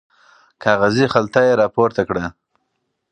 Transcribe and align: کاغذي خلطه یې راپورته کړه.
کاغذي 0.63 1.05
خلطه 1.13 1.39
یې 1.47 1.53
راپورته 1.61 2.01
کړه. 2.09 2.25